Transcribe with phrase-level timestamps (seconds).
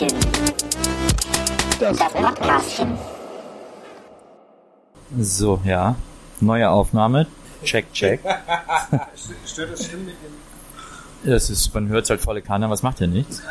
[0.00, 0.18] Geisterbällchen.
[1.78, 2.98] Das Podcastchen.
[5.18, 5.96] So, ja.
[6.40, 7.26] Neue Aufnahme.
[7.64, 8.20] Check, check.
[9.46, 11.30] Stört das schlimm mit dem.
[11.30, 13.40] Das ist, man hört halt volle Kanne, was macht ja nichts.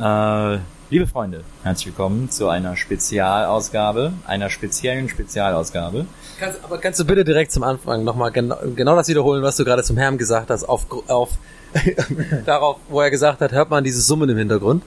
[0.00, 0.58] äh,
[0.90, 6.06] liebe Freunde, herzlich willkommen zu einer Spezialausgabe, einer speziellen Spezialausgabe.
[6.40, 9.64] Kannst, aber kannst du bitte direkt zum Anfang nochmal genau, genau das wiederholen, was du
[9.64, 11.38] gerade zum Herrn gesagt hast, auf, auf
[12.46, 14.82] darauf, wo er gesagt hat, hört man dieses Summen im Hintergrund?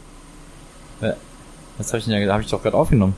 [1.02, 1.14] Äh,
[1.78, 3.16] Was habe ich denn ja, habe ich doch gerade aufgenommen.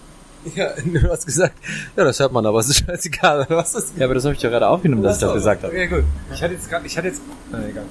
[0.54, 1.56] Ja, du hast gesagt,
[1.98, 4.42] ja, das hört man, aber es ist scheißegal, was ist Ja, aber das habe ich
[4.42, 5.74] doch gerade aufgenommen, dass ich das gesagt habe.
[5.74, 6.04] Okay, gut.
[6.34, 7.22] Ich hatte jetzt gerade, ich hatte jetzt,
[7.52, 7.86] na egal.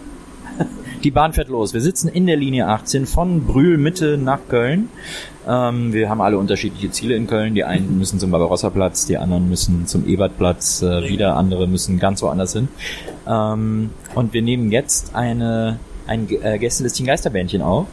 [1.04, 1.74] Die Bahn fährt los.
[1.74, 4.88] Wir sitzen in der Linie 18 von Brühl Mitte nach Köln.
[5.46, 7.54] Ähm, wir haben alle unterschiedliche Ziele in Köln.
[7.54, 12.22] Die einen müssen zum Barbarossa-Platz, die anderen müssen zum Ebertplatz, äh, wieder andere müssen ganz
[12.22, 12.68] woanders hin.
[13.28, 17.86] Ähm, und wir nehmen jetzt eine, ein äh, Gästelistchen Geisterbändchen auf,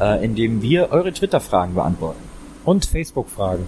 [0.00, 2.20] äh, in dem wir eure Twitter-Fragen beantworten.
[2.64, 3.66] Und Facebook-Fragen.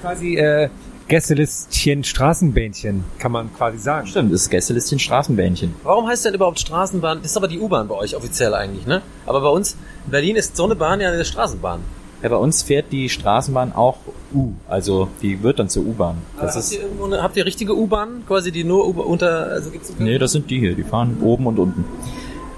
[0.00, 0.70] Quasi äh,
[1.06, 4.06] Gästelistchen Straßenbähnchen, kann man quasi sagen.
[4.06, 5.74] Stimmt, das ist Gästelistchen Straßenbändchen.
[5.82, 7.18] Warum heißt denn überhaupt Straßenbahn?
[7.22, 9.02] Das ist aber die U-Bahn bei euch offiziell eigentlich, ne?
[9.26, 9.76] Aber bei uns,
[10.06, 11.80] in Berlin ist so eine Bahn ja eine Straßenbahn.
[12.22, 13.98] Ja, bei uns fährt die Straßenbahn auch
[14.32, 16.16] U, also die wird dann zur U-Bahn.
[16.40, 19.48] Das habt ist, ihr irgendwo eine, habt ihr richtige U-Bahn, quasi die nur U- unter,
[19.48, 21.84] also gibt's nee, das sind die hier, die fahren oben und unten.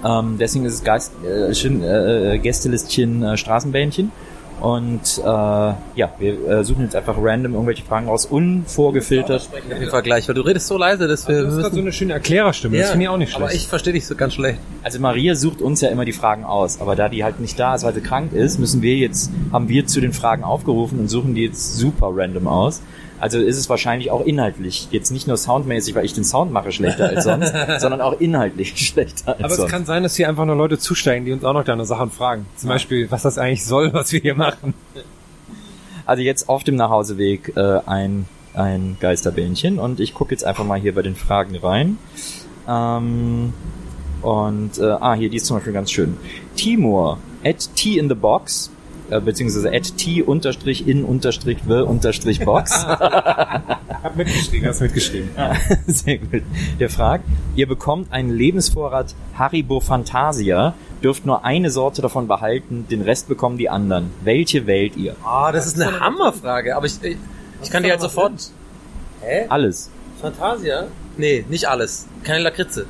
[0.05, 4.11] Ähm, deswegen ist es Geist, äh, schön, äh, Gästelistchen äh, Straßenbähnchen.
[4.59, 9.49] Und äh, ja, wir äh, suchen jetzt einfach random irgendwelche Fragen raus, unvorgefiltert.
[9.53, 11.81] auf jeden Fall gleich, weil du redest so leise, dass wir Das ist gerade so
[11.81, 13.43] eine schöne Erklärerstimme, das finde ich auch nicht schlecht.
[13.43, 14.59] aber ich verstehe dich so ganz schlecht.
[14.83, 17.75] Also Maria sucht uns ja immer die Fragen aus, aber da die halt nicht da
[17.75, 21.07] ist, weil sie krank ist, müssen wir jetzt, haben wir zu den Fragen aufgerufen und
[21.07, 22.81] suchen die jetzt super random aus.
[23.19, 26.71] Also ist es wahrscheinlich auch inhaltlich, jetzt nicht nur soundmäßig, weil ich den Sound mache
[26.71, 29.71] schlechter als sonst, sondern auch inhaltlich schlechter als aber es sonst.
[29.71, 32.45] kann sein, dass hier einfach nur Leute zusteigen, die uns auch noch deine Sachen fragen.
[32.55, 34.73] Zum Beispiel, was das eigentlich soll, was wir hier machen.
[36.05, 40.79] Also jetzt auf dem Nachhauseweg äh, ein, ein Geisterbähnchen und ich gucke jetzt einfach mal
[40.79, 41.97] hier bei den Fragen rein.
[42.67, 43.53] Ähm,
[44.21, 46.17] und äh, ah, hier, die ist zum Beispiel ganz schön.
[46.55, 48.71] Timur at T in the Box,
[49.09, 52.85] äh, beziehungsweise at T unterstrich in unterstrich the unterstrich Box.
[52.85, 55.29] Hab mitgeschrieben, hast mitgeschrieben.
[55.87, 56.43] Sehr gut.
[56.79, 57.23] Der fragt,
[57.55, 60.73] ihr bekommt einen Lebensvorrat Haribo Fantasia,
[61.03, 64.11] dürft nur eine Sorte davon behalten, den Rest bekommen die anderen.
[64.23, 65.15] Welche wählt ihr?
[65.23, 67.17] Ah, das ist eine Hammerfrage, aber ich, ich,
[67.63, 68.51] ich kann die halt sofort.
[69.21, 69.45] Hä?
[69.49, 69.89] Alles.
[70.21, 70.87] Fantasia?
[71.17, 72.07] Nee, nicht alles.
[72.23, 72.85] Keine Lakritze.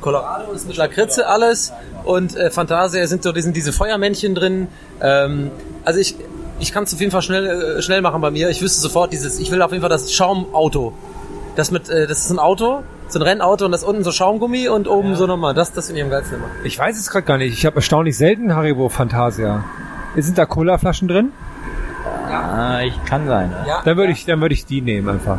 [0.00, 1.72] Colorado ist mit Lakritze alles
[2.04, 4.68] und äh, Fantasia sind so die sind diese Feuermännchen drin.
[5.00, 5.50] Ähm,
[5.84, 6.16] also ich
[6.60, 7.46] ich kann es auf jeden Fall schnell
[7.78, 8.48] äh, schnell machen bei mir.
[8.50, 9.38] Ich wüsste sofort dieses.
[9.38, 10.92] Ich will auf jeden Fall das Schaumauto.
[11.56, 14.68] Das mit äh, das ist ein Auto, so ein Rennauto und das unten so Schaumgummi
[14.68, 15.54] und oben so nochmal.
[15.54, 16.46] Das das finde ich am geilsten immer.
[16.64, 17.54] Ich weiß es gerade gar nicht.
[17.56, 19.64] Ich habe erstaunlich selten Haribo Fantasia.
[20.16, 21.32] Sind da Colaflaschen drin?
[22.30, 23.52] Ah, ich kann sein.
[23.66, 23.82] Ja.
[23.84, 25.38] Dann würde ich, dann würde ich die nehmen einfach.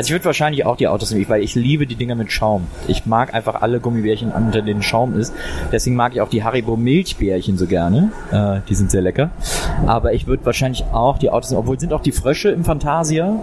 [0.00, 2.68] Also ich würde wahrscheinlich auch die Autos nehmen, weil ich liebe die Dinger mit Schaum.
[2.88, 5.34] Ich mag einfach alle Gummibärchen, unter denen Schaum ist.
[5.72, 8.10] Deswegen mag ich auch die Haribo Milchbärchen so gerne.
[8.32, 9.28] Äh, die sind sehr lecker.
[9.86, 11.60] Aber ich würde wahrscheinlich auch die Autos nehmen.
[11.60, 13.40] Obwohl sind auch die Frösche im Fantasia.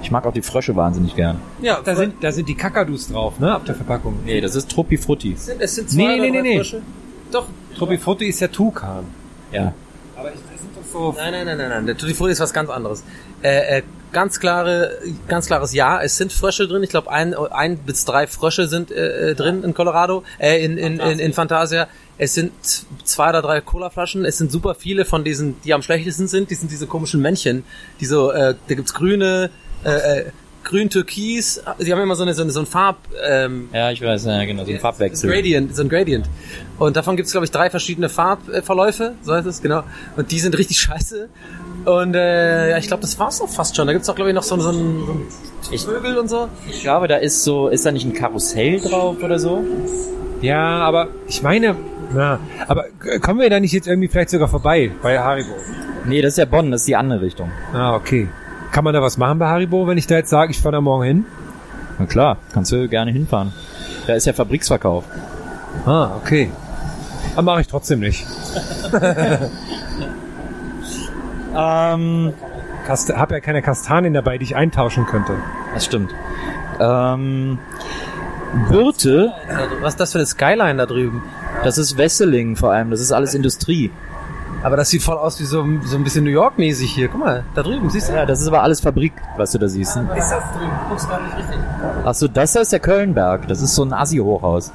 [0.00, 1.40] Ich mag auch die Frösche wahnsinnig gern.
[1.60, 4.14] Ja, Da sind, da sind die Kakadus drauf, ne, auf der Verpackung.
[4.24, 5.32] Nee, das ist Truppi Frutti.
[5.32, 6.56] es sind, es sind zwei Nee, oder nee, nee, drei nee.
[6.58, 6.82] Frösche.
[7.32, 7.46] Doch.
[7.76, 9.06] Truppi Frutti ist ja Tukan.
[9.50, 9.72] Ja.
[10.16, 11.14] Aber ich, das sind doch so...
[11.18, 11.86] Nein, nein, nein, nein, nein.
[11.86, 13.02] Der Tutti Frutti ist was ganz anderes.
[13.42, 13.82] Äh, äh,
[14.12, 14.98] ganz klare,
[15.28, 16.00] ganz klares Ja.
[16.02, 16.82] Es sind Frösche drin.
[16.82, 20.78] Ich glaube, ein, ein bis drei Frösche sind äh, äh, drin in Colorado, äh, in,
[20.78, 21.88] in, in, in Fantasia.
[22.18, 22.52] Es sind
[23.04, 24.24] zwei oder drei Colaflaschen.
[24.24, 26.50] Es sind super viele von diesen, die am schlechtesten sind.
[26.50, 27.64] Die sind diese komischen Männchen.
[28.00, 29.50] Die so, äh, da gibt's grüne,
[29.84, 30.24] äh, äh,
[30.66, 31.62] grün-türkis.
[31.80, 34.44] Die haben immer so eine, so eine, so ein Farb, ähm, Ja, ich weiß, ja,
[34.44, 35.16] genau, so ein Farbwechsel.
[35.16, 36.28] so ein Gradient, so ein Gradient.
[36.78, 39.82] Und davon gibt es, glaube ich, drei verschiedene Farbverläufe, so heißt es, genau.
[40.16, 41.28] Und die sind richtig scheiße.
[41.86, 43.86] Und äh, ja, ich glaube, das war's auch fast schon.
[43.86, 45.04] Da gibt's auch, glaube ich, noch so, so ein
[45.62, 46.48] so Vögel und so.
[46.68, 49.62] Ich glaube, da ist so, ist da nicht ein Karussell drauf oder so?
[50.42, 51.76] Ja, aber ich meine,
[52.12, 55.54] na, aber äh, kommen wir da nicht jetzt irgendwie vielleicht sogar vorbei bei Haribo?
[56.04, 57.50] Nee, das ist ja Bonn, das ist die andere Richtung.
[57.72, 58.28] Ah, okay.
[58.76, 60.80] Kann man da was machen bei Haribo, wenn ich da jetzt sage, ich fahre da
[60.82, 61.24] morgen hin?
[61.98, 63.54] Na klar, kannst du gerne hinfahren.
[64.06, 65.04] Da ist ja Fabriksverkauf.
[65.86, 66.50] Ah, okay.
[67.36, 68.26] Aber mache ich trotzdem nicht.
[71.58, 72.34] Ähm,
[72.86, 75.32] Kast hab ja keine Kastanien dabei, die ich eintauschen könnte.
[75.72, 76.10] das stimmt.
[76.78, 77.58] Ähm,
[78.68, 79.32] Birte,
[79.80, 81.22] Was ist das für eine Skyline da drüben?
[81.64, 83.90] das ist Wesseling vor allem, das ist alles Industrie.
[84.62, 87.08] Aber das sieht voll aus wie so, so ein bisschen New York-mäßig hier.
[87.08, 88.14] Guck mal, da drüben, siehst du?
[88.14, 89.96] Ja, das ist aber alles Fabrik, was du da siehst.
[89.96, 90.70] Ist das drüben?
[90.84, 91.58] Du guckst gar nicht richtig.
[92.04, 93.48] Achso, das da ist der Kölnberg.
[93.48, 94.72] Das ist so ein Asi-Hochhaus.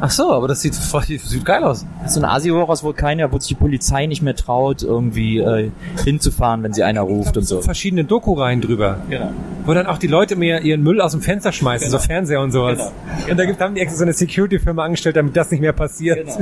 [0.00, 1.86] Ach so, aber das sieht voll, sieht geil aus.
[2.00, 5.38] Das ist so ein Asi-Hochhaus, wo keiner, wo sich die Polizei nicht mehr traut, irgendwie
[5.38, 5.70] äh,
[6.04, 7.62] hinzufahren, wenn sie einer ruft und so.
[7.62, 8.98] Verschiedene Doku-Reihen drüber.
[9.08, 9.30] Genau.
[9.64, 12.50] Wo dann auch die Leute mir ihren Müll aus dem Fenster schmeißen, so Fernseher und
[12.50, 12.78] sowas.
[12.78, 13.30] Genau.
[13.30, 16.28] Und da gibt, haben die extra so eine Security-Firma angestellt, damit das nicht mehr passiert.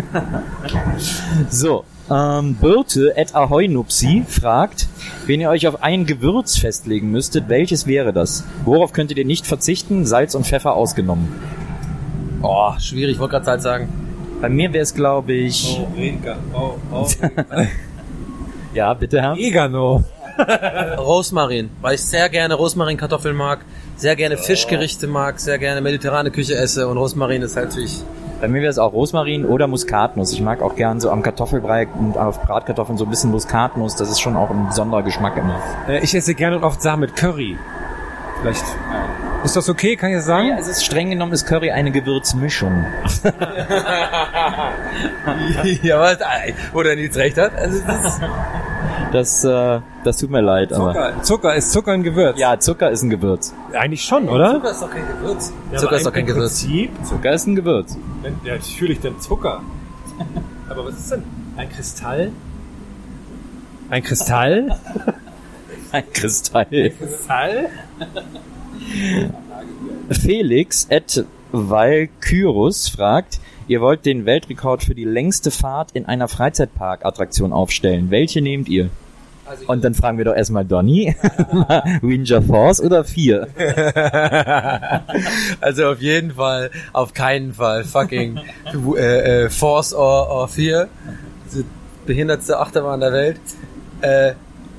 [1.50, 4.88] So, ähm, Birte at Ahoy-Nupsi fragt,
[5.26, 8.44] wenn ihr euch auf ein Gewürz festlegen müsstet, welches wäre das?
[8.64, 10.04] Worauf könntet ihr nicht verzichten?
[10.04, 11.28] Salz und Pfeffer ausgenommen.
[12.42, 13.88] Oh, schwierig, ich wollte gerade Zeit sagen.
[14.40, 15.80] Bei mir wäre es, glaube ich...
[16.52, 17.08] Oh, oh,
[18.74, 19.36] Ja, bitte, Herr.
[19.36, 20.04] Egano.
[20.98, 23.64] Rosmarin, weil ich sehr gerne Rosmarin-Kartoffeln mag,
[23.96, 28.02] sehr gerne Fischgerichte mag, sehr gerne mediterrane Küche esse und Rosmarin ist halt natürlich...
[28.42, 30.32] Bei mir wäre es auch Rosmarin oder Muskatnuss.
[30.32, 33.94] Ich mag auch gern so am Kartoffelbrei und auf Bratkartoffeln so ein bisschen Muskatnuss.
[33.94, 35.62] Das ist schon auch ein besonderer Geschmack immer.
[35.88, 37.56] Äh, Ich esse gerne und oft Sachen mit Curry.
[38.40, 38.64] Vielleicht.
[39.44, 39.94] Ist das okay?
[39.94, 40.48] Kann ich das sagen?
[40.48, 42.84] Ja, es ist streng genommen ist Curry eine Gewürzmischung.
[45.82, 46.18] ja, was,
[46.72, 47.54] wo der nichts recht hat.
[47.54, 48.20] Also, das ist,
[49.12, 50.92] Das, äh, das tut mir leid, aber...
[50.92, 51.22] Zucker.
[51.22, 51.54] Zucker.
[51.54, 52.38] Ist Zucker ein Gewürz?
[52.38, 53.54] Ja, Zucker ist ein Gewürz.
[53.72, 54.54] Eigentlich schon, oder?
[54.54, 55.52] Zucker ist doch kein Gewürz.
[55.70, 56.62] Ja, Zucker ist doch kein Gewürz.
[56.62, 57.96] Prinzip, Zucker ist ein Gewürz.
[58.22, 59.60] wenn, ja, natürlich denn Zucker.
[60.68, 61.22] Aber was ist denn?
[61.56, 62.32] Ein Kristall?
[63.90, 64.78] Ein Kristall?
[65.92, 66.92] Ein Kristall.
[66.98, 67.68] Kristall?
[70.10, 77.52] Felix at Valkyrus fragt, ihr wollt den Weltrekord für die längste Fahrt in einer Freizeitparkattraktion
[77.52, 78.10] aufstellen.
[78.10, 78.88] Welche nehmt ihr?
[79.66, 81.14] Und dann fragen wir doch erstmal Donny,
[82.02, 83.48] Ranger Force oder 4?
[85.60, 88.40] Also auf jeden Fall, auf keinen Fall fucking
[88.96, 90.88] äh, äh, Force or, or Fear.
[91.54, 91.64] Die
[92.06, 93.40] behindertste Achterbahn der Welt.
[94.00, 94.32] Äh,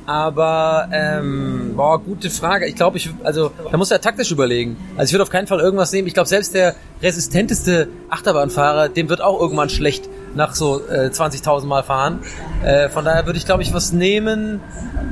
[0.05, 2.67] aber, ähm, boah, gute Frage.
[2.67, 4.77] Ich glaube, ich, also, da muss er taktisch überlegen.
[4.97, 6.07] Also ich würde auf keinen Fall irgendwas nehmen.
[6.07, 11.65] Ich glaube, selbst der resistenteste Achterbahnfahrer, dem wird auch irgendwann schlecht nach so äh, 20.000
[11.65, 12.19] Mal fahren.
[12.63, 14.61] Äh, von daher würde ich, glaube ich, was nehmen,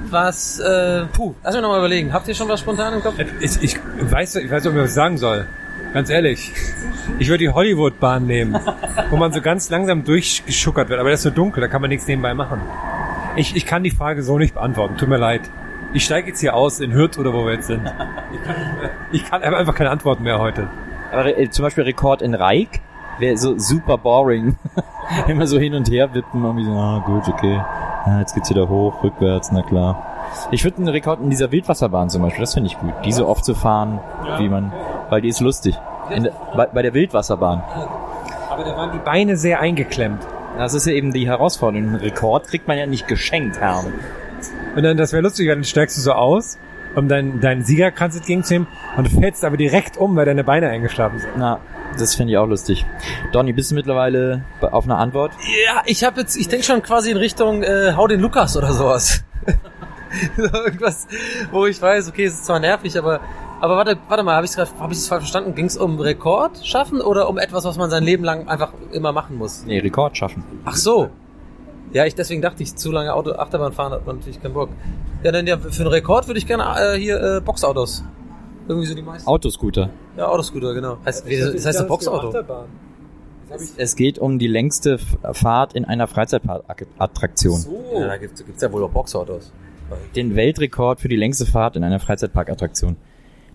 [0.10, 2.14] was, äh, puh, lass mich nochmal überlegen.
[2.14, 3.16] Habt ihr schon was spontan im Kopf?
[3.40, 5.46] Ich, ich weiß, ich weiß ob ich was sagen soll.
[5.94, 6.52] Ganz ehrlich.
[7.20, 8.58] Ich würde die Hollywood-Bahn nehmen,
[9.10, 11.00] wo man so ganz langsam durchgeschuckert wird.
[11.00, 12.62] Aber das ist so dunkel, da kann man nichts nebenbei machen.
[13.36, 14.98] Ich, ich kann die Frage so nicht beantworten.
[14.98, 15.42] Tut mir leid.
[15.94, 17.82] Ich steige jetzt hier aus in Hürth oder wo wir jetzt sind.
[18.34, 18.56] Ich kann,
[19.12, 20.68] ich kann einfach keine Antworten mehr heute.
[21.12, 22.82] Aber äh, zum Beispiel Rekord in Reik
[23.20, 24.58] wäre so super boring.
[25.28, 27.62] Immer so hin und her wippen und wie so, ah gut, okay.
[28.08, 30.06] Ja, jetzt geht's wieder hoch, rückwärts, na klar.
[30.52, 32.94] Ich würde einen Rekord in dieser Wildwasserbahn zum Beispiel, das finde ich gut.
[33.06, 34.00] Die so oft zu fahren,
[34.38, 34.72] wie man,
[35.10, 35.78] weil die ist lustig.
[36.10, 37.62] In bei, bei der Wildwasserbahn.
[38.50, 40.26] Aber da waren die Beine sehr eingeklemmt.
[40.58, 41.90] Das ist ja eben die Herausforderung.
[41.90, 43.84] Einen Rekord kriegt man ja nicht geschenkt, Herr.
[44.76, 46.58] Und dann, das wäre lustig, weil dann steigst du so aus,
[46.96, 48.68] um deinen, deinen Siegerkranz entgegenzunehmen
[48.98, 51.32] und du fällst aber direkt um, weil deine Beine eingeschlafen sind.
[51.38, 51.60] Na,
[51.98, 52.86] das finde ich auch lustig.
[53.32, 55.34] Donny, bist du mittlerweile auf eine Antwort?
[55.66, 58.74] Ja, ich habe jetzt, ich denke schon quasi in Richtung äh, Hau den Lukas oder
[58.74, 59.24] sowas.
[60.36, 61.08] So Irgendwas,
[61.52, 63.22] wo ich weiß, okay, es ist zwar nervig, aber
[63.62, 65.54] aber warte, warte mal, habe ich es hab ich's falsch verstanden?
[65.54, 69.12] Ging es um Rekord schaffen oder um etwas, was man sein Leben lang einfach immer
[69.12, 69.64] machen muss?
[69.66, 70.44] Nee, Rekord schaffen.
[70.66, 71.10] Ach so.
[71.94, 74.70] Ja, ich deswegen dachte ich, zu lange Auto Achterbahn fahren hat man natürlich keinen Bock.
[75.24, 78.04] Ja, dann ja, für einen Rekord würde ich gerne äh, hier äh, Boxautos.
[78.68, 79.28] Irgendwie so die meisten.
[79.28, 79.92] Autoscooter.
[80.18, 80.98] Ja, Autoscooter, genau.
[81.06, 82.34] Heißt, wie, das heißt doch Boxauto.
[83.78, 87.66] Es geht um die längste Fahrt in einer Freizeitparkattraktion.
[87.94, 89.52] Ja, da gibt es ja wohl auch Boxautos.
[90.16, 92.96] den Weltrekord für die längste Fahrt in einer Freizeitparkattraktion.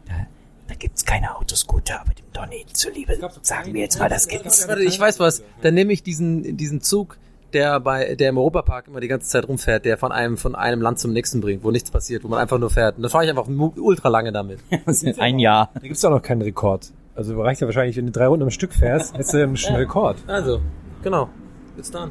[0.06, 0.26] Da,
[0.68, 4.66] da gibt's keine Autoscooter, aber dem Donny zuliebe sagen wir jetzt mal, das gibt's.
[4.68, 5.42] Warte, ich weiß was.
[5.62, 7.18] Dann nehme ich diesen, diesen Zug,
[7.52, 10.80] der bei, der im Europapark immer die ganze Zeit rumfährt, der von einem, von einem
[10.80, 12.96] Land zum nächsten bringt, wo nichts passiert, wo man einfach nur fährt.
[12.96, 14.60] Und dann fahre ich einfach ultra lange damit.
[15.18, 15.70] Ein Jahr.
[15.74, 16.92] Da gibt's doch noch keinen Rekord.
[17.14, 20.18] Also reicht ja wahrscheinlich, wenn du drei Runden am Stück fährst, hättest du einen Rekord.
[20.26, 20.60] Also,
[21.02, 21.30] genau.
[21.76, 22.10] Bis dann.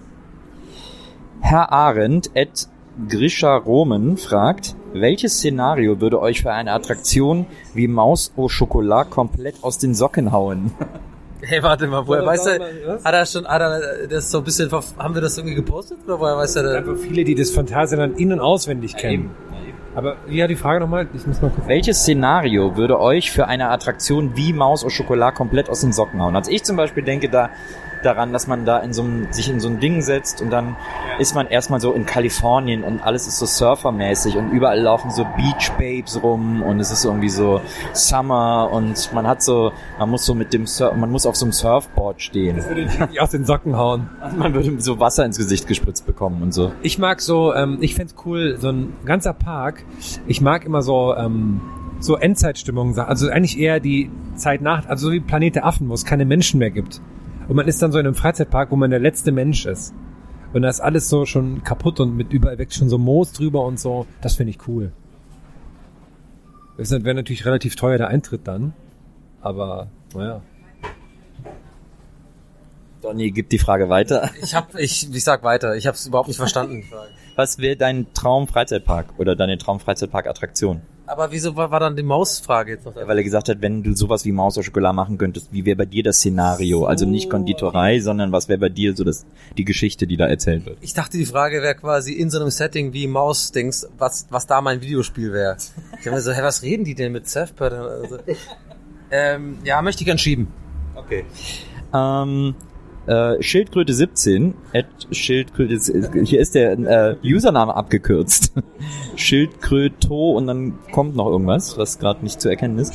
[1.42, 2.68] Herr Arendt et
[3.08, 9.64] Grisha Roman fragt, welches Szenario würde euch für eine Attraktion wie Maus au Chocolat komplett
[9.64, 10.72] aus den Socken hauen?
[11.42, 12.60] Hey, warte mal, woher weiß er,
[13.04, 16.00] hat er schon, hat er das so ein bisschen, haben wir das irgendwie gepostet?
[16.06, 16.76] Oder woher weiß er das?
[16.78, 19.30] Einfach viele, die das Phantasialand in- und auswendig kennen.
[19.96, 21.08] Aber wie hat die Frage nochmal?
[21.14, 21.68] Ich muss mal kurz.
[21.68, 26.22] Welches Szenario würde euch für eine Attraktion wie Maus au Chocolat komplett aus den Socken
[26.22, 26.36] hauen?
[26.36, 27.50] Also ich zum Beispiel denke da
[28.06, 30.76] daran, dass man da in so einem, sich in so ein Ding setzt und dann
[31.20, 35.26] ist man erstmal so in Kalifornien und alles ist so surfermäßig und überall laufen so
[35.36, 37.62] Beach Babes rum und es ist irgendwie so
[37.94, 41.46] Summer und man hat so, man muss so mit dem Sur man muss auf so
[41.46, 42.64] einem Surfboard stehen.
[43.12, 44.10] Die aus den Socken hauen.
[44.38, 46.72] Man würde so Wasser ins Gesicht gespritzt bekommen und so.
[46.82, 49.84] Ich mag so, ähm, ich fänd's cool, so ein ganzer Park.
[50.28, 51.62] Ich mag immer so, ähm,
[52.00, 55.94] so Endzeitstimmung, also eigentlich eher die Zeit nach, also so wie Planet der Affen, wo
[55.94, 57.02] es keine Menschen mehr gibt.
[57.48, 59.94] Und man ist dann so in einem Freizeitpark, wo man der letzte Mensch ist.
[60.54, 63.66] Und da ist alles so schon kaputt und mit überall wächst schon so Moos drüber
[63.66, 64.08] und so.
[64.22, 64.92] Das finde ich cool.
[66.78, 68.74] Das wäre natürlich relativ teuer der Eintritt dann.
[69.42, 70.42] Aber, naja.
[73.02, 74.32] Donny gibt die Frage weiter.
[74.42, 76.84] Ich hab, ich, ich sag weiter, ich hab's überhaupt nicht verstanden.
[77.36, 80.82] Was wäre dein Traum-Freizeitpark oder deine Traum-Freizeitpark-Attraktion?
[81.08, 82.96] Aber wieso war, war dann die Mausfrage jetzt noch?
[82.96, 85.76] Weil er gesagt hat, wenn du sowas wie Maus oder Schokolade machen könntest, wie wäre
[85.76, 86.86] bei dir das Szenario?
[86.86, 89.26] Also nicht Konditorei, sondern was wäre bei dir so das,
[89.58, 90.78] die Geschichte, die da erzählt wird?
[90.82, 94.62] Ich dachte, die Frage wäre quasi in so einem Setting wie Maus-Dings, was, was da
[94.62, 95.58] mein Videospiel wäre.
[96.00, 97.74] Ich hab mir so, hä, was reden die denn mit Surfbird?
[97.74, 98.18] Also,
[99.12, 100.48] ähm, ja, möchte ich gern schieben.
[100.96, 101.26] Okay.
[101.94, 102.56] Ähm,
[103.08, 108.54] äh, Schildkröte 17, at Schildkröte, hier ist der äh, Username abgekürzt.
[109.16, 112.94] Schildkröto und dann kommt noch irgendwas, was gerade nicht zu erkennen ist.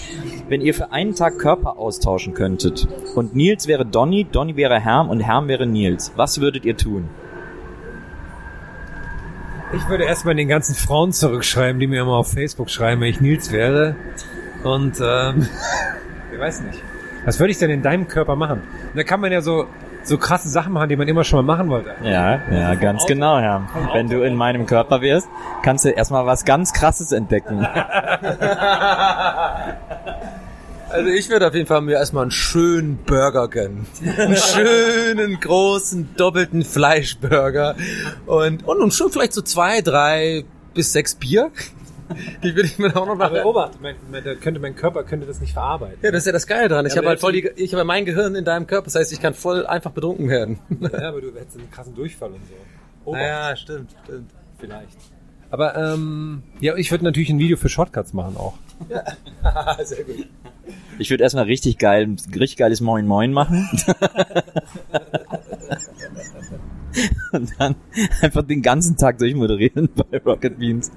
[0.48, 5.08] Wenn ihr für einen Tag Körper austauschen könntet und Nils wäre Donny, Donny wäre Herm
[5.08, 7.08] und Herm wäre Nils, was würdet ihr tun?
[9.72, 13.20] Ich würde erstmal den ganzen Frauen zurückschreiben, die mir immer auf Facebook schreiben, wenn ich
[13.20, 13.94] Nils wäre.
[14.64, 15.46] Und ähm,
[16.32, 16.82] ich weiß nicht.
[17.24, 18.62] Was würde ich denn in deinem Körper machen?
[18.94, 19.66] Da kann man ja so
[20.04, 21.94] so krasse Sachen machen, die man immer schon mal machen wollte.
[22.02, 23.68] Ja, ja, ganz genau, Herm.
[23.92, 25.28] Wenn du in meinem Körper wärst,
[25.62, 27.66] kannst du erstmal was ganz Krasses entdecken.
[30.90, 33.86] Also ich würde auf jeden Fall mir erstmal einen schönen Burger gönnen.
[34.18, 37.76] Einen schönen, großen, doppelten Fleischburger.
[38.26, 41.52] Und, und, und schon vielleicht so zwei, drei bis sechs Bier.
[42.42, 43.44] Die würde ich mir auch noch Aber machen.
[43.44, 45.98] Obacht, mein, mein, da könnte mein Körper könnte das nicht verarbeiten.
[46.02, 46.86] Ja, das ist ja das Geile dran.
[46.86, 48.84] Ich Ja, habe aber halt voll die, ich habe mein Gehirn in deinem Körper.
[48.86, 50.58] Das heißt, ich kann voll einfach betrunken werden.
[50.80, 52.54] Ja, aber du hättest einen krassen Durchfall und so.
[53.10, 54.30] Obacht, Ja, stimmt, stimmt.
[54.58, 54.98] vielleicht.
[55.52, 58.54] Aber ähm, ja, ich würde natürlich ein Video für Shortcuts machen auch.
[59.84, 60.26] Sehr gut.
[61.00, 63.68] Ich würde erstmal richtig geil, richtig geiles Moin Moin machen.
[67.32, 67.74] Und dann
[68.20, 70.90] einfach den ganzen Tag durchmoderieren bei Rocket Beans.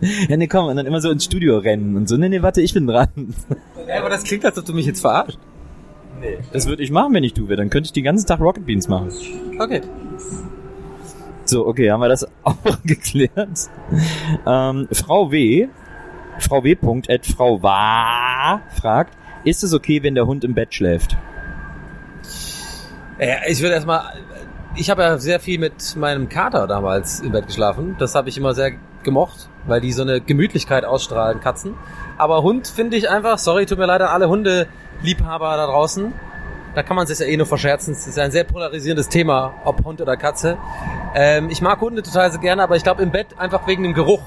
[0.00, 2.60] Ja, nee, komm, und dann immer so ins Studio rennen und so, nee, nee, warte,
[2.60, 3.34] ich bin dran.
[3.88, 5.38] Ja, aber das klingt, als ob du mich jetzt verarscht.
[6.52, 7.56] Das würde ich machen, wenn ich du wäre.
[7.56, 9.10] Dann könnte ich den ganzen Tag Rocket Beans machen.
[9.58, 9.80] Okay.
[11.44, 13.70] So, okay, haben wir das auch geklärt.
[14.46, 15.68] Ähm, Frau W.
[16.38, 16.76] Frau W.
[17.08, 21.16] At Frau Wa fragt, ist es okay, wenn der Hund im Bett schläft?
[23.18, 24.02] Ja, ich würde erstmal,
[24.78, 27.96] ich habe ja sehr viel mit meinem Kater damals im Bett geschlafen.
[27.98, 31.74] Das habe ich immer sehr gemocht, weil die so eine Gemütlichkeit ausstrahlen, Katzen.
[32.16, 36.12] Aber Hund finde ich einfach, sorry, tut mir leid an alle Hundeliebhaber da draußen.
[36.74, 37.92] Da kann man sich ja eh nur verscherzen.
[37.92, 40.58] Es ist ein sehr polarisierendes Thema, ob Hund oder Katze.
[41.14, 43.94] Ähm, ich mag Hunde total sehr gerne, aber ich glaube im Bett einfach wegen dem
[43.94, 44.22] Geruch.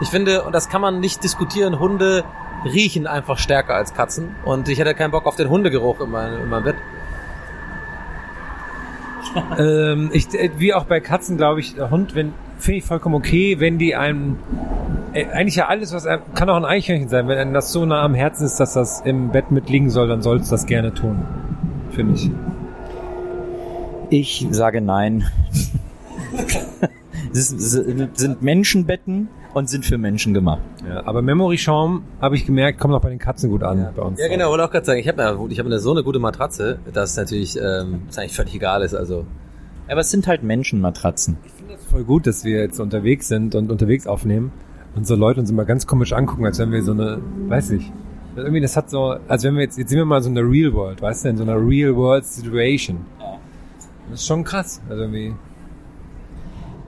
[0.00, 2.24] Ich finde, und das kann man nicht diskutieren, Hunde
[2.64, 4.36] riechen einfach stärker als Katzen.
[4.44, 6.76] Und ich hätte keinen Bock auf den Hundegeruch in meinem, in meinem Bett.
[9.58, 13.14] ähm, ich, äh, wie auch bei Katzen, glaube ich, der Hund, wenn finde ich vollkommen
[13.14, 14.36] okay, wenn die einem
[15.12, 17.86] äh, eigentlich ja alles, was einem, kann auch ein Eichhörnchen sein, wenn einem das so
[17.86, 20.92] nah am Herzen ist, dass das im Bett mitliegen soll, dann sollst du das gerne
[20.92, 21.22] tun,
[21.90, 22.30] finde ich.
[24.10, 25.24] Ich sage nein.
[27.32, 30.60] Es ist- sind Menschenbetten und sind für Menschen gemacht.
[30.88, 34.02] Ja, aber Memory Schaum habe ich gemerkt, kommt auch bei den Katzen gut an bei
[34.02, 34.20] uns.
[34.20, 36.18] Ja, genau, wollte auch gerade sagen, ich habe ja, ich habe eine, so eine gute
[36.18, 38.94] Matratze, dass es natürlich ähm, dass eigentlich völlig egal ist.
[38.94, 39.26] Also
[39.88, 41.38] Aber es sind halt Menschenmatratzen.
[41.90, 44.52] Voll gut, dass wir jetzt unterwegs sind und unterwegs aufnehmen
[44.94, 47.90] und so Leute uns immer ganz komisch angucken, als wenn wir so eine, weiß ich,
[48.36, 50.44] irgendwie das hat so, als wenn wir jetzt, jetzt sind wir mal so in der
[50.44, 53.06] Real World, weißt du, in so einer Real World Situation.
[54.10, 55.34] Das ist schon krass, also irgendwie.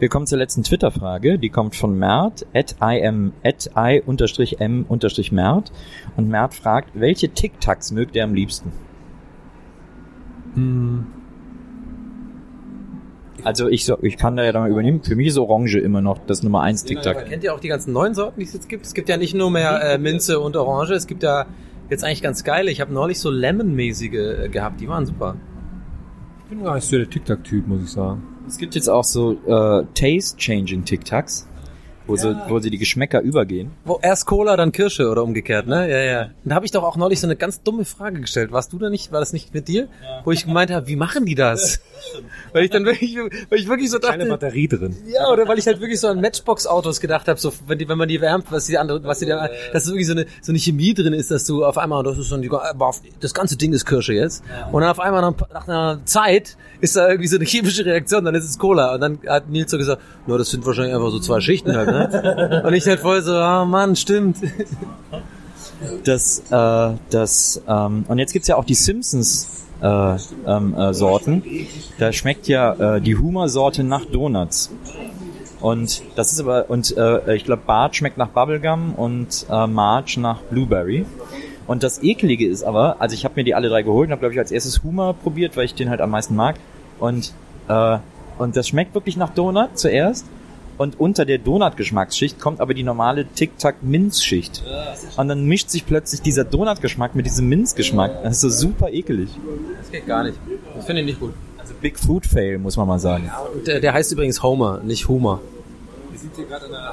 [0.00, 1.38] Wir kommen zur letzten Twitter-Frage.
[1.38, 5.71] Die kommt von Mert, at im, at i unterstrich m unterstrich Mert.
[6.16, 8.73] Und Mert fragt, welche Tic-Tacs mögt ihr am liebsten?
[13.45, 15.02] Also ich, so, ich kann da ja dann mal übernehmen.
[15.02, 17.26] Für mich ist Orange immer noch das Nummer 1 Tic-Tac.
[17.26, 18.87] Kennt ihr auch die ganzen neuen Sorten, die es jetzt gibt?
[18.87, 21.45] Es gibt ja nicht nur mehr äh, Minze und Orange, es gibt ja
[21.90, 22.71] jetzt eigentlich ganz geile.
[22.71, 25.37] Ich habe neulich so Lemon-mäßige äh, gehabt, die waren super.
[26.38, 28.23] Ich bin gar nicht so der TikTok-Typ, muss ich sagen.
[28.50, 31.47] Es gibt jetzt auch so äh, Taste-Changing Tic-Tacs,
[32.09, 33.71] wo, sie, wo sie die Geschmäcker übergehen.
[33.85, 35.88] Wo erst Cola, dann Kirsche oder umgekehrt, ne?
[35.88, 36.23] Ja, ja.
[36.25, 38.50] Und da habe ich doch auch neulich so eine ganz dumme Frage gestellt.
[38.50, 39.12] Warst du da nicht?
[39.12, 39.87] War das nicht mit dir?
[40.25, 41.80] Wo ich gemeint habe, wie machen die das?
[42.52, 44.97] Weil ich dann wirklich, weil ich wirklich so Keine dachte, Batterie drin.
[45.07, 47.99] ja, oder weil ich halt wirklich so an Matchbox-Autos gedacht habe, so wenn die, wenn
[47.99, 50.59] man die wärmt, was die andere, was die da, dass wirklich so eine so eine
[50.59, 52.49] Chemie drin ist, dass du auf einmal, das ist so ein,
[53.21, 54.42] das ganze Ding ist Kirsche jetzt,
[54.73, 58.25] und dann auf einmal nach, nach einer Zeit ist da irgendwie so eine chemische Reaktion,
[58.25, 61.11] dann ist es Cola, und dann hat Nils so gesagt, no, das sind wahrscheinlich einfach
[61.11, 62.62] so zwei Schichten halt, ne?
[62.66, 64.38] und ich halt voll so, ah Mann, stimmt.
[66.04, 69.49] Das, äh, das, ähm, und jetzt gibt's ja auch die Simpsons
[69.82, 71.42] äh, ähm, äh, Sorten.
[71.99, 74.70] Da schmeckt ja äh, die Humor-Sorte nach Donuts.
[75.60, 80.18] Und das ist aber, und äh, ich glaube, Bart schmeckt nach Bubblegum und äh, Marge
[80.18, 81.04] nach Blueberry.
[81.66, 84.20] Und das Eklige ist aber, also ich habe mir die alle drei geholt und habe,
[84.20, 86.56] glaube ich, als erstes Humor probiert, weil ich den halt am meisten mag.
[86.99, 87.32] Und,
[87.68, 87.99] äh,
[88.38, 90.26] und das schmeckt wirklich nach Donut zuerst.
[90.80, 94.62] Und unter der Donut-Geschmacksschicht kommt aber die normale Tic-Tac-Minzschicht.
[95.18, 98.22] Und dann mischt sich plötzlich dieser Donut-Geschmack mit diesem Minzgeschmack.
[98.22, 99.28] Das ist so super ekelig.
[99.78, 100.38] Das geht gar nicht.
[100.75, 101.34] Das finde ich nicht gut.
[101.58, 103.30] Also Big Food Fail, muss man mal sagen.
[103.66, 105.42] Der, der heißt übrigens Homer, nicht Humor.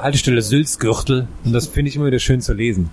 [0.01, 2.89] Haltestelle Sülzgürtel und das finde ich immer wieder schön zu lesen.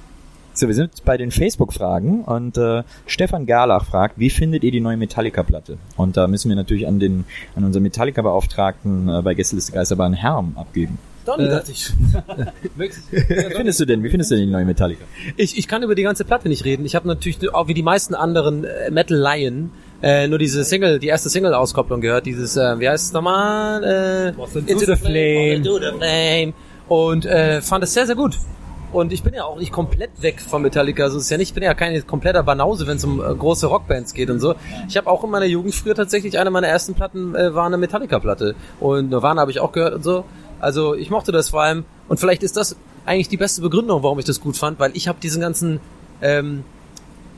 [0.56, 4.80] So, wir sind bei den Facebook-Fragen und äh, Stefan Garlach fragt, wie findet ihr die
[4.80, 5.78] neue Metallica-Platte?
[5.96, 7.24] Und da müssen wir natürlich an den
[7.56, 11.00] an unseren Metallica-Beauftragten äh, bei Gästeliste Geisterbahn Herm abgeben.
[11.26, 11.90] Donny, dachte ich.
[12.76, 14.04] Wie findest du denn?
[14.04, 15.04] Wie findest du denn die neue Metallica?
[15.36, 16.86] Ich, ich kann über die ganze Platte nicht reden.
[16.86, 21.00] Ich habe natürlich auch wie die meisten anderen äh, Metal Lion äh, nur diese Single,
[21.00, 22.26] die erste Single-Auskopplung gehört.
[22.26, 23.82] Dieses, äh, wie heißt es nochmal?
[23.82, 25.54] Äh, Into the Flame.
[25.54, 26.52] Into the Flame.
[26.88, 28.38] Und äh, fand es sehr, sehr gut.
[28.94, 31.02] Und ich bin ja auch nicht komplett weg von Metallica.
[31.02, 33.66] Also ist ja nicht, ich bin ja kein kompletter Banause, wenn es um äh, große
[33.66, 34.54] Rockbands geht und so.
[34.88, 37.76] Ich habe auch in meiner Jugend früher tatsächlich eine meiner ersten Platten äh, war eine
[37.76, 38.54] Metallica-Platte.
[38.78, 40.24] Und Nirvana habe ich auch gehört und so.
[40.60, 41.84] Also ich mochte das vor allem.
[42.08, 45.08] Und vielleicht ist das eigentlich die beste Begründung, warum ich das gut fand, weil ich
[45.08, 45.80] habe diesen ganzen
[46.22, 46.62] ähm,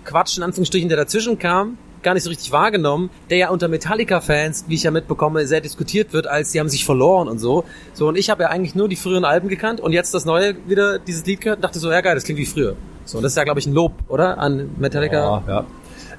[0.05, 4.66] Quatsch in Anführungsstrichen, der dazwischen kam, gar nicht so richtig wahrgenommen, der ja unter Metallica-Fans,
[4.69, 7.64] wie ich ja mitbekomme, sehr diskutiert wird, als sie haben sich verloren und so.
[7.95, 10.55] So, und ich habe ja eigentlich nur die früheren Alben gekannt und jetzt das neue
[10.69, 12.77] wieder, dieses Lied gehört, dachte so, ja geil, das klingt wie früher.
[13.07, 14.38] So, und das ist ja, glaube ich, ein Lob, oder?
[14.38, 15.16] An Metallica.
[15.16, 15.66] Ja, ja.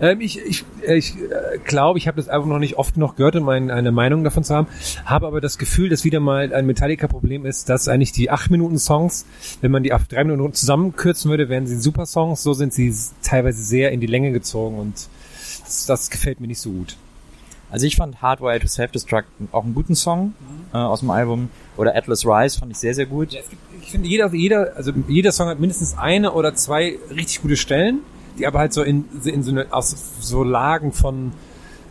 [0.02, 3.38] Ähm, ich ich, ich äh, glaube, ich habe das einfach noch nicht oft genug gehört,
[3.38, 4.68] um mein, eine Meinung davon zu haben.
[5.06, 9.26] Habe aber das Gefühl, dass wieder mal ein Metallica-Problem ist, dass eigentlich die 8-Minuten-Songs,
[9.62, 12.44] wenn man die auf 3 Minuten zusammenkürzen würde, wären sie super Songs.
[12.44, 15.08] So sind sie teilweise sehr in die Länge gezogen und
[15.68, 16.98] das, das gefällt mir nicht so gut.
[17.70, 20.34] Also ich fand Hardwire to Self-Destruct auch einen guten Song
[20.74, 21.50] äh, aus dem Album.
[21.76, 23.38] Oder Atlas Rise fand ich sehr, sehr gut.
[23.82, 28.00] Ich finde, jeder, jeder, also jeder Song hat mindestens eine oder zwei richtig gute Stellen,
[28.40, 31.34] die aber halt so in, in so, eine, aus so Lagen von,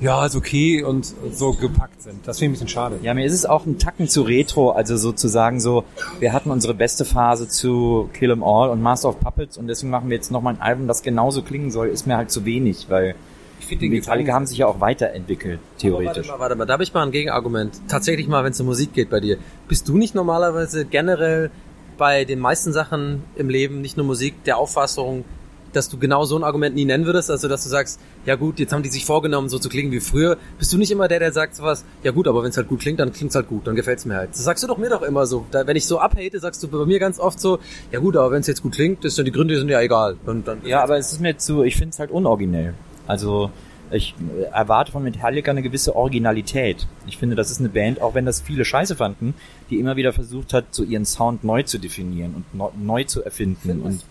[0.00, 2.26] ja, ist okay und so gepackt sind.
[2.26, 2.98] Das finde ich ein bisschen schade.
[3.02, 5.84] Ja, mir ist es auch ein Tacken zu Retro, also sozusagen so,
[6.20, 9.90] wir hatten unsere beste Phase zu Kill 'Em All und Master of Puppets und deswegen
[9.90, 12.86] machen wir jetzt nochmal ein Album, das genauso klingen soll, ist mir halt zu wenig,
[12.88, 13.14] weil
[13.60, 16.28] Ich finde die Metallica haben sich ja auch weiterentwickelt, theoretisch.
[16.28, 17.80] Warte mal, warte mal, da habe ich mal ein Gegenargument.
[17.88, 19.38] Tatsächlich mal, wenn es um Musik geht bei dir.
[19.68, 21.50] Bist du nicht normalerweise generell
[21.98, 25.24] bei den meisten Sachen im Leben, nicht nur Musik, der Auffassung,
[25.72, 27.30] dass du genau so ein Argument nie nennen würdest?
[27.30, 30.00] Also, dass du sagst, ja gut, jetzt haben die sich vorgenommen, so zu klingen wie
[30.00, 30.36] früher.
[30.58, 32.80] Bist du nicht immer der, der sagt sowas, ja gut, aber wenn es halt gut
[32.80, 34.30] klingt, dann klingt's halt gut, dann gefällt's mir halt.
[34.30, 35.46] Das sagst du doch mir doch immer so.
[35.50, 37.58] Da, wenn ich so abhate, sagst du bei mir ganz oft so,
[37.92, 40.16] ja gut, aber wenn es jetzt gut klingt, ist dann die Gründe sind ja egal.
[40.24, 42.74] Und dann Ja, aber es ist mir zu, ich finde es halt unoriginell.
[43.06, 43.50] Also
[43.90, 46.86] ich äh, erwarte von Metallica eine gewisse Originalität.
[47.06, 49.34] Ich finde, das ist eine Band, auch wenn das viele scheiße fanden,
[49.70, 53.22] die immer wieder versucht hat, so ihren Sound neu zu definieren und neu, neu zu
[53.22, 53.80] erfinden.
[53.80, 54.04] und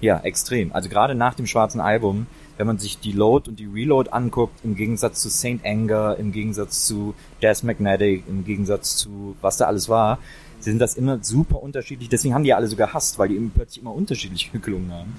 [0.00, 0.72] ja, extrem.
[0.72, 4.60] Also gerade nach dem schwarzen Album, wenn man sich die Load und die Reload anguckt,
[4.64, 9.66] im Gegensatz zu Saint Anger, im Gegensatz zu Death Magnetic, im Gegensatz zu was da
[9.66, 10.18] alles war,
[10.60, 12.08] sind das immer super unterschiedlich.
[12.08, 15.14] Deswegen haben die ja alle so gehasst, weil die eben plötzlich immer unterschiedlich geklungen haben.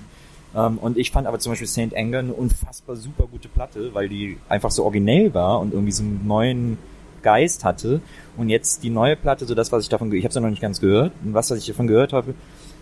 [0.58, 4.10] Ähm, und ich fand aber zum Beispiel Saint Anger eine unfassbar super gute Platte, weil
[4.10, 6.78] die einfach so originell war und irgendwie so einen neuen
[7.22, 8.02] Geist hatte.
[8.36, 10.50] Und jetzt die neue Platte, so das, was ich davon, ich habe es ja noch
[10.50, 12.34] nicht ganz gehört, und was, was ich davon gehört habe,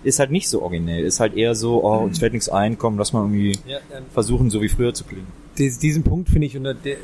[0.03, 1.03] ist halt nicht so originell.
[1.03, 4.03] Ist halt eher so, oh, uns fällt nichts ein, komm, lass mal irgendwie Ja, ähm,
[4.13, 5.27] versuchen, so wie früher zu klingen.
[5.57, 6.97] Dies, diesen Punkt finde ich unter der,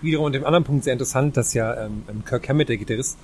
[0.00, 3.18] wiederum unter dem anderen Punkt sehr interessant, dass ja ähm, ähm, Kirk Hammett, der Gitarrist,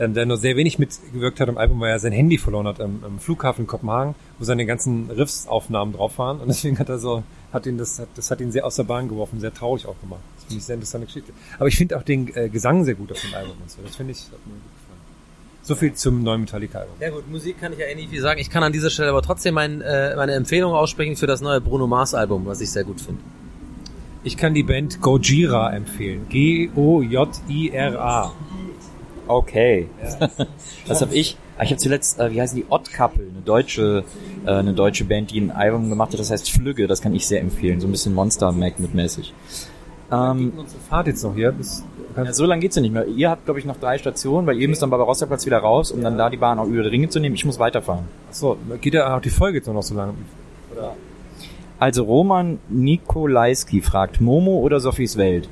[0.00, 2.80] ähm, der nur sehr wenig mitgewirkt hat am Album, weil er sein Handy verloren hat
[2.80, 6.40] am, am Flughafen in Kopenhagen, wo seine ganzen Riffs-Aufnahmen drauf waren.
[6.40, 8.84] Und deswegen hat er so, hat ihn das, hat, das hat ihn sehr aus der
[8.84, 10.22] Bahn geworfen, sehr traurig auch gemacht.
[10.36, 11.34] Das finde ich sehr interessante Geschichte.
[11.58, 13.82] Aber ich finde auch den äh, Gesang sehr gut auf dem Album und so.
[13.84, 15.00] Das finde ich, hat mir gut gefallen.
[15.62, 16.94] So viel zum neuen Metallica-Album.
[16.98, 18.40] Ja gut, Musik kann ich ja eh nicht viel sagen.
[18.40, 21.60] Ich kann an dieser Stelle aber trotzdem mein, äh, meine Empfehlung aussprechen für das neue
[21.60, 23.20] Bruno Mars Album, was ich sehr gut finde.
[24.24, 26.26] Ich kann die Band Gojira empfehlen.
[26.30, 27.10] G-O-J-I-R-A.
[29.30, 29.86] Okay.
[30.88, 31.36] Was habe ich?
[31.56, 34.02] Ah, Ich habe zuletzt, äh, wie heißen die, Odd Couple, eine deutsche,
[34.44, 37.26] äh, eine deutsche Band, die ein Album gemacht hat, das heißt Flügge, das kann ich
[37.28, 39.32] sehr empfehlen, so ein bisschen Monster Magnet mäßig.
[40.10, 41.52] Ähm, Unsere Fahrt jetzt noch hier.
[41.52, 41.84] Bis,
[42.16, 43.06] ja, so lange geht's ja nicht mehr.
[43.06, 46.02] Ihr habt, glaube ich, noch drei Stationen, weil ihr müsst am Barbarossa-Platz wieder raus, um
[46.02, 47.36] dann da die Bahn auch über die Ringe zu nehmen.
[47.36, 48.06] Ich muss weiterfahren.
[48.28, 50.14] Achso, geht ja auch die Folge jetzt noch so lange.
[51.78, 55.48] Also Roman Nikolaiski fragt, Momo oder Sophies Welt?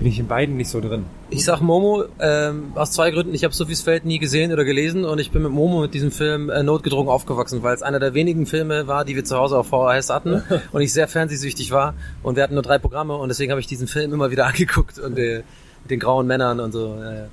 [0.00, 1.04] Bin ich in beiden nicht so drin.
[1.32, 3.34] Ich sag Momo ähm, aus zwei Gründen.
[3.34, 6.10] Ich habe Sophies Feld nie gesehen oder gelesen und ich bin mit Momo mit diesem
[6.10, 9.58] Film äh, notgedrungen aufgewachsen, weil es einer der wenigen Filme war, die wir zu Hause
[9.58, 10.42] auf VHS hatten
[10.72, 13.66] und ich sehr fernsehsüchtig war und wir hatten nur drei Programme und deswegen habe ich
[13.66, 15.42] diesen Film immer wieder angeguckt und äh,
[15.82, 16.96] mit den grauen Männern und so.
[17.02, 17.28] Äh.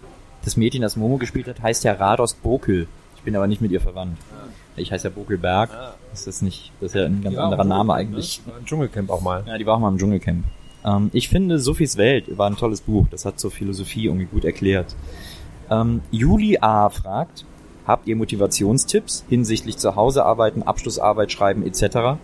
[0.45, 2.87] Das Mädchen, das Momo gespielt hat, heißt ja Rados Bokel.
[3.17, 4.17] Ich bin aber nicht mit ihr verwandt.
[4.77, 5.71] Ich heiße ja Bokelberg.
[6.11, 8.41] Das ist nicht, das ist ja ein ganz anderer Name eigentlich.
[8.57, 9.43] Im Dschungelcamp auch mal.
[9.45, 10.45] Ja, die war auch mal im Dschungelcamp.
[10.85, 13.07] Ähm, ich finde, Sophies Welt war ein tolles Buch.
[13.09, 14.95] Das hat so Philosophie irgendwie gut erklärt.
[15.69, 16.89] Ähm, Juli A.
[16.89, 17.45] fragt,
[17.85, 22.19] habt ihr Motivationstipps hinsichtlich zu Hause arbeiten, Abschlussarbeit schreiben etc.?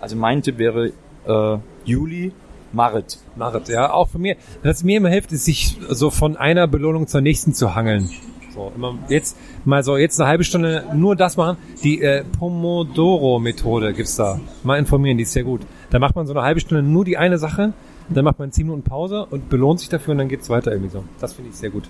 [0.00, 0.92] Also mein Tipp wäre
[1.26, 2.32] äh, Juli,
[2.72, 3.18] Marit.
[3.36, 4.36] Marit, ja, auch von mir.
[4.62, 8.10] Was mir immer hilft, ist, sich so von einer Belohnung zur nächsten zu hangeln.
[8.58, 11.58] So, immer jetzt mal so, jetzt eine halbe Stunde nur das machen.
[11.84, 14.40] Die äh, Pomodoro-Methode gibt's da.
[14.64, 15.60] Mal informieren, die ist sehr gut.
[15.90, 17.72] Da macht man so eine halbe Stunde nur die eine Sache,
[18.08, 20.90] dann macht man 10 Minuten Pause und belohnt sich dafür und dann geht's weiter irgendwie
[20.90, 21.04] so.
[21.20, 21.84] Das finde ich sehr gut.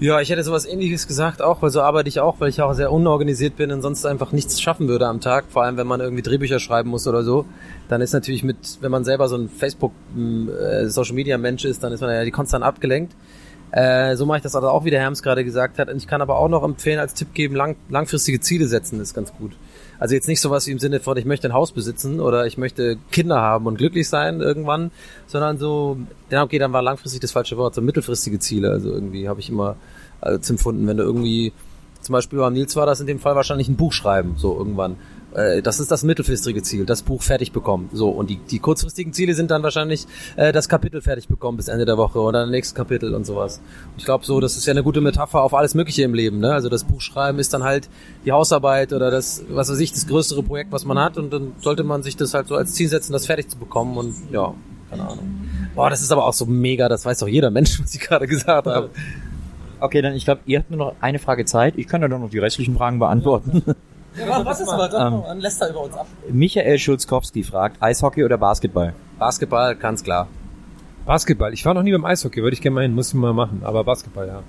[0.00, 2.72] Ja, ich hätte sowas ähnliches gesagt auch, weil so arbeite ich auch, weil ich auch
[2.72, 6.00] sehr unorganisiert bin und sonst einfach nichts schaffen würde am Tag, vor allem wenn man
[6.00, 7.44] irgendwie Drehbücher schreiben muss oder so.
[7.88, 11.84] Dann ist natürlich mit, wenn man selber so ein Facebook äh, Social Media Mensch ist,
[11.84, 13.14] dann ist man ja die konstant abgelenkt.
[13.72, 15.88] Äh, so mache ich das also auch, wie der Herms gerade gesagt hat.
[15.88, 19.14] Und ich kann aber auch noch empfehlen, als Tipp geben, lang, langfristige Ziele setzen ist
[19.14, 19.52] ganz gut.
[19.98, 22.58] Also jetzt nicht sowas wie im Sinne von, ich möchte ein Haus besitzen oder ich
[22.58, 24.90] möchte Kinder haben und glücklich sein irgendwann,
[25.26, 25.96] sondern so,
[26.28, 28.70] ja okay, dann war langfristig das falsche Wort, so mittelfristige Ziele.
[28.70, 29.76] Also irgendwie habe ich immer
[30.20, 31.52] als empfunden, wenn du irgendwie,
[32.00, 34.96] zum Beispiel beim Nils war das in dem Fall wahrscheinlich ein Buch schreiben, so irgendwann.
[35.34, 37.88] Äh, Das ist das mittelfristige Ziel, das Buch fertig bekommen.
[37.92, 41.68] So, und die, die kurzfristigen Ziele sind dann wahrscheinlich äh, das Kapitel fertig bekommen bis
[41.68, 43.58] Ende der Woche oder das nächste Kapitel und sowas.
[43.92, 46.38] Und ich glaube so, das ist ja eine gute Metapher auf alles Mögliche im Leben.
[46.40, 46.52] Ne?
[46.52, 47.88] Also das Buch schreiben ist dann halt
[48.24, 51.16] die Hausarbeit oder das, was weiß ich, das größere Projekt, was man hat.
[51.18, 53.96] Und dann sollte man sich das halt so als Ziel setzen, das fertig zu bekommen.
[53.96, 54.54] Und ja,
[54.90, 55.48] keine Ahnung.
[55.74, 58.26] Boah, das ist aber auch so mega, das weiß doch jeder Mensch, was ich gerade
[58.26, 58.90] gesagt habe.
[59.80, 61.74] Okay, dann ich glaube, ihr habt nur noch eine Frage Zeit.
[61.76, 63.62] Ich kann ja dann noch die restlichen Fragen beantworten.
[63.66, 63.74] Ja,
[64.14, 64.90] was ist mal?
[64.94, 66.06] Ähm, Dann lässt er über uns ab.
[66.28, 68.94] Michael Schulzkowski fragt, Eishockey oder Basketball?
[69.18, 70.28] Basketball, ganz klar.
[71.06, 71.52] Basketball.
[71.52, 73.62] Ich war noch nie beim Eishockey, würde ich gerne mal hin, muss ich mal machen.
[73.64, 74.42] Aber Basketball, ja.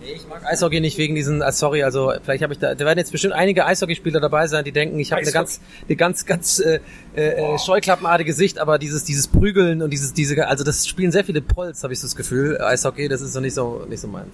[0.00, 2.84] Nee, ich mag Eishockey nicht wegen diesen, ah, sorry, also vielleicht habe ich da, da
[2.84, 6.26] werden jetzt bestimmt einige Eishockeyspieler dabei sein, die denken, ich habe eine ganz, eine ganz,
[6.26, 6.80] ganz äh,
[7.14, 11.40] äh, scheuklappenartige Sicht, aber dieses, dieses Prügeln und dieses, diese, also das spielen sehr viele
[11.40, 12.60] Pols, habe ich so das Gefühl.
[12.60, 14.32] Eishockey, das ist so nicht so, nicht so meins.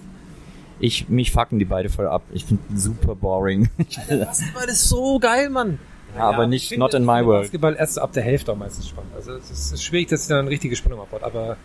[0.79, 2.23] Ich, mich fucken die beide voll ab.
[2.31, 3.69] Ich finde super boring.
[3.77, 5.79] Basketball ist so geil, Mann.
[6.15, 7.43] Ja, aber nicht not in my world.
[7.43, 9.13] Basketball erst ab der Hälfte auch meistens spannend.
[9.15, 11.57] Also es ist schwierig, dass dann eine richtige Spannung aufbaut, aber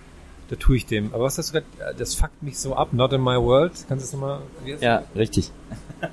[0.48, 1.14] da tue ich dem.
[1.14, 3.72] Aber was hast du gerade, das fuckt mich so ab, not in my world.
[3.88, 4.40] Kannst du es nochmal?
[4.80, 5.50] Ja, richtig.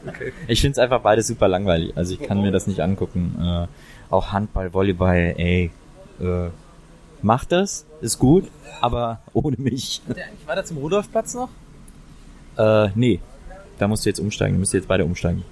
[0.07, 0.31] Okay.
[0.47, 1.97] Ich finde es einfach beide super langweilig.
[1.97, 3.35] Also ich kann mir das nicht angucken.
[3.41, 3.67] Äh,
[4.13, 5.71] auch Handball, Volleyball, ey.
[6.21, 6.49] Äh,
[7.21, 10.01] macht das, ist gut, aber ohne mich.
[10.07, 11.49] Der eigentlich weiter zum Rudolfplatz noch?
[12.57, 13.19] Äh, nee.
[13.77, 14.59] Da musst du jetzt umsteigen.
[14.59, 15.43] Müsst ihr jetzt beide umsteigen.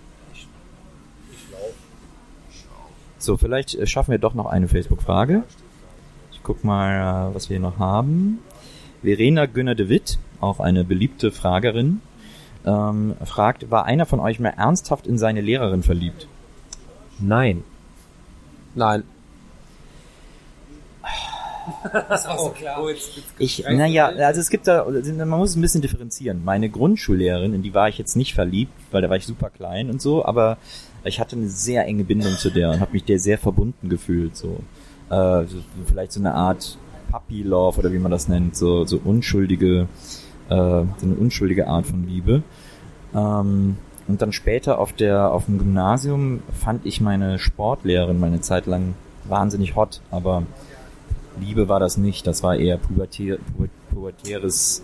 [3.18, 5.44] So, vielleicht äh, schaffen wir doch noch eine Facebook-Frage.
[6.32, 8.40] Ich guck mal, äh, was wir hier noch haben.
[9.02, 12.02] Verena Günner de Witt, auch eine beliebte Fragerin,
[12.66, 16.28] ähm, fragt, war einer von euch mal ernsthaft in seine Lehrerin verliebt?
[17.20, 17.64] Nein.
[18.76, 19.04] Nein.
[23.40, 26.44] Ich, naja, also es gibt da, man muss es ein bisschen differenzieren.
[26.44, 29.90] Meine Grundschullehrerin, in die war ich jetzt nicht verliebt, weil da war ich super klein
[29.90, 30.58] und so, aber
[31.04, 34.36] ich hatte eine sehr enge Bindung zu der und habe mich der sehr verbunden gefühlt,
[34.36, 34.58] so.
[35.10, 36.78] Äh, so vielleicht so eine Art
[37.12, 39.88] Puppy Love oder wie man das nennt, so, so unschuldige,
[40.50, 42.44] äh, so eine unschuldige Art von Liebe.
[43.16, 43.78] Ähm,
[44.08, 48.96] und dann später auf der, auf dem Gymnasium fand ich meine Sportlehrerin meine Zeit lang
[49.26, 50.44] wahnsinnig hot, aber
[51.42, 54.84] Liebe war das nicht, das war eher pubertär, pu- pubertäres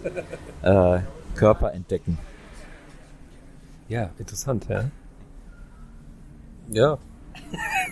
[0.61, 0.99] äh,
[1.35, 2.17] Körperentdecken.
[3.87, 4.85] Ja, interessant, ja.
[6.69, 6.97] Ja.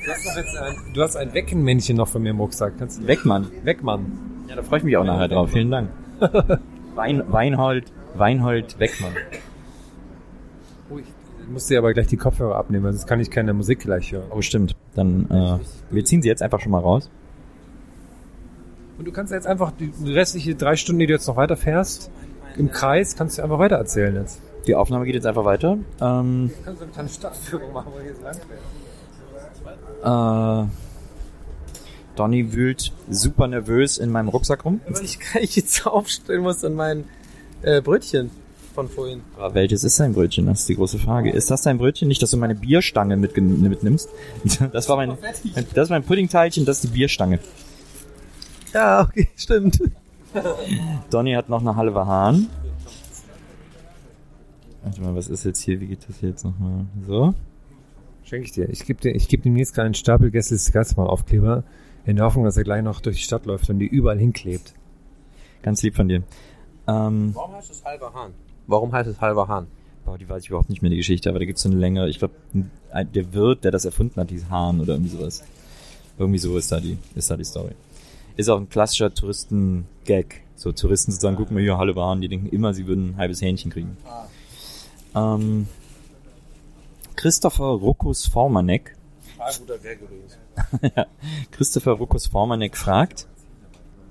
[0.06, 2.74] Du hast, noch jetzt ein, du hast ein Weckenmännchen noch von mir im Rucksack.
[2.80, 3.52] Kannst du Weckmann.
[3.64, 4.46] Wegmann.
[4.48, 5.52] Ja, da freue ich mich auch nachher drauf.
[5.52, 5.90] Vielen Dank.
[6.96, 9.14] Wein, Weinhold, Weinhold Weckmann.
[10.90, 11.06] Oh, ich
[11.52, 14.26] muss dir aber gleich die Kopfhörer abnehmen, sonst kann ich keine Musik gleich hören.
[14.32, 14.76] Oh, stimmt.
[14.96, 15.60] Dann, äh,
[15.94, 17.10] wir ziehen sie jetzt einfach schon mal raus.
[18.98, 22.12] Und du kannst jetzt einfach die restliche drei Stunden, die du jetzt noch weiterfährst,
[22.58, 24.40] im Kreis, kannst du einfach weiter erzählen jetzt.
[24.68, 25.78] Die Aufnahme geht jetzt einfach weiter.
[26.00, 28.36] Ähm, Du kannst eine kleine Stadtführung machen, wo du jetzt lang
[30.04, 30.68] äh,
[32.16, 34.82] Donny wühlt super nervös in meinem Rucksack rum.
[34.88, 37.06] Weil ich gar nicht jetzt aufstellen muss und mein
[37.64, 38.30] äh, Brötchen
[38.76, 39.22] von vorhin.
[39.38, 40.46] Aber welches ist dein Brötchen?
[40.46, 41.32] Das ist die große Frage.
[41.32, 42.08] Ist das dein Brötchen?
[42.08, 44.10] Nicht, dass du meine Bierstange mitnimmst.
[44.72, 45.18] Das war mein,
[45.74, 47.40] das ist mein Puddingteilchen, das ist die Bierstange.
[48.74, 49.80] Ja, okay, stimmt.
[51.10, 52.50] Donny hat noch eine halbe Hahn.
[54.84, 55.80] Warte mal, was ist jetzt hier?
[55.80, 56.86] Wie geht das jetzt nochmal?
[57.08, 57.34] So.
[58.24, 58.70] Schenke ich dir.
[58.70, 61.64] Ich gebe dir, ich gebe demnächst einen Stapel Gästes Gastmann Aufkleber,
[62.06, 64.74] in der Hoffnung, dass er gleich noch durch die Stadt läuft und die überall hinklebt.
[65.62, 66.24] Ganz lieb von dir.
[66.88, 68.34] Ähm, Warum heißt es halber Hahn?
[68.68, 69.68] Warum heißt es halber Hahn?
[70.06, 72.10] boah, die weiß ich überhaupt nicht mehr, die Geschichte, aber da gibt's so eine längere,
[72.10, 75.44] ich glaube, der Wirt, der das erfunden hat, hieß Hahn oder irgendwie sowas.
[76.18, 77.72] Irgendwie so ist da die, ist da die Story.
[78.36, 80.42] Ist auch ein klassischer Touristen-Gag.
[80.56, 83.42] So Touristen sozusagen, guck mal hier, halbe Hahn, die denken immer, sie würden ein halbes
[83.42, 83.98] Hähnchen kriegen.
[85.16, 85.68] Ähm,
[87.16, 88.96] Christopher Ruckus Formanek
[89.60, 90.38] guter Gag übrigens.
[90.96, 91.06] ja.
[91.52, 93.28] Christopher Ruckus Formanek fragt,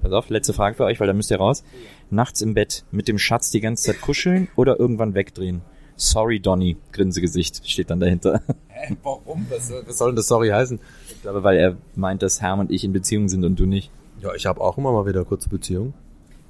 [0.02, 1.64] pass auf, letzte Frage für euch, weil da müsst ihr raus.
[2.10, 5.62] Nachts im Bett mit dem Schatz die ganze Zeit kuscheln oder irgendwann wegdrehen?
[5.96, 8.42] Sorry, Donny, Grinsegesicht steht dann dahinter.
[8.68, 9.46] Hä, warum?
[9.48, 10.80] Was, soll- was soll denn das Sorry heißen?
[11.08, 13.90] Ich glaube, weil er meint, dass Herm und ich in Beziehung sind und du nicht.
[14.22, 15.94] Ja, ich habe auch immer mal wieder kurze Beziehung.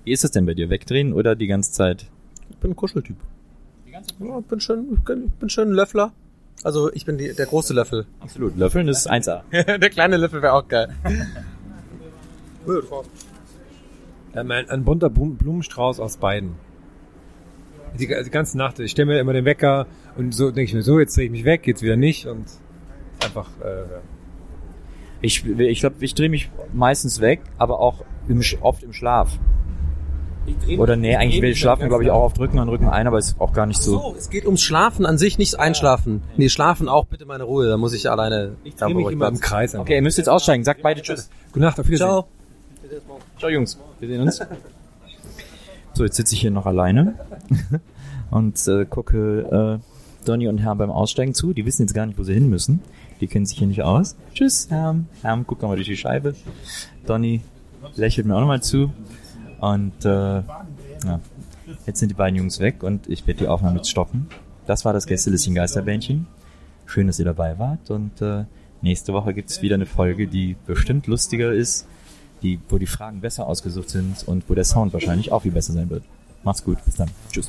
[0.05, 0.69] Wie ist das denn bei dir?
[0.71, 2.07] Wegdrehen oder die ganze Zeit?
[2.51, 3.17] Ich bin ein Kuscheltyp.
[3.91, 4.15] Ja, ich
[4.47, 6.13] bin schön, ich bin- schön ein Löffler.
[6.65, 8.07] Also ich bin die, der große Löffel.
[8.21, 8.57] Absolut.
[8.57, 9.43] Löffeln ist 1A.
[9.79, 10.95] der kleine Löffel wäre auch geil.
[14.35, 16.55] Ähm, ein, ein bunter Blum- Blumenstrauß aus beiden.
[17.99, 18.79] Die, die ganze Nacht.
[18.79, 21.31] Ich stelle mir immer den Wecker und so denke ich mir so, jetzt drehe ich
[21.31, 22.47] mich weg, jetzt wieder nicht und
[23.23, 23.49] einfach.
[23.61, 23.85] Äh,
[25.23, 29.39] Ich, ich glaube, ich drehe mich meistens weg, aber auch im, oft im Schlaf.
[30.77, 33.19] Oder nee, eigentlich will ich schlafen, glaube ich, auch auf Rücken und Rücken ein, aber
[33.19, 33.99] ist auch gar nicht so.
[33.99, 36.23] So, es geht ums Schlafen an sich, nicht einschlafen.
[36.37, 38.57] Nee, schlafen auch bitte meine Ruhe, da muss ich alleine.
[38.65, 39.39] Ich da drehe mich ich immer im.
[39.39, 39.75] Kreis.
[39.75, 39.85] Einfach.
[39.85, 40.65] Okay, ihr müsst jetzt aussteigen.
[40.65, 41.31] Sagt beide Tschüss.
[41.53, 42.09] Gute Nacht, auf Wiedersehen.
[42.09, 42.27] Ciao.
[43.39, 44.41] Ciao Jungs, wir sehen uns.
[45.95, 47.15] So, jetzt sitze ich hier noch alleine
[48.31, 49.92] und äh, gucke äh,
[50.25, 51.53] Donny und Herm beim Aussteigen zu.
[51.53, 52.81] Die wissen jetzt gar nicht, wo sie hin müssen.
[53.21, 54.17] Die kennen sich hier nicht aus.
[54.35, 55.07] Tschüss, Herm.
[55.23, 56.35] Herm, guck nochmal durch die Scheibe.
[57.07, 57.43] Donny
[57.97, 58.93] lächelt mir auch nochmal zu.
[59.61, 61.21] Und äh, ja,
[61.87, 64.27] jetzt sind die beiden Jungs weg und ich werde die Aufnahme jetzt stoppen.
[64.67, 66.27] Das war das Gästelistchen Geisterbändchen.
[66.87, 68.45] Schön, dass ihr dabei wart und äh,
[68.81, 71.87] nächste Woche gibt's wieder eine Folge, die bestimmt lustiger ist,
[72.43, 75.73] die, wo die Fragen besser ausgesucht sind und wo der Sound wahrscheinlich auch viel besser
[75.73, 76.03] sein wird.
[76.43, 77.09] Macht's gut, bis dann.
[77.31, 77.49] Tschüss.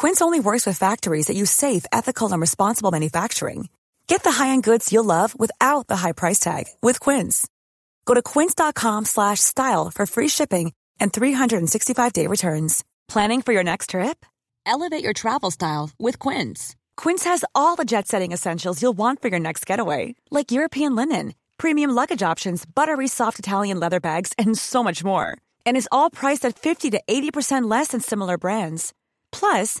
[0.00, 3.68] Quince only works with factories that use safe, ethical, and responsible manufacturing.
[4.06, 7.48] Get the high-end goods you'll love without the high price tag with Quince.
[8.06, 12.84] Go to quince.com slash style for free shipping and 365-day returns.
[13.08, 14.24] Planning for your next trip?
[14.64, 16.76] Elevate your travel style with Quince.
[16.96, 21.34] Quince has all the jet-setting essentials you'll want for your next getaway, like European linen,
[21.58, 25.36] premium luggage options, buttery soft Italian leather bags, and so much more.
[25.66, 28.94] And is all priced at 50 to 80% less than similar brands.
[29.32, 29.80] Plus,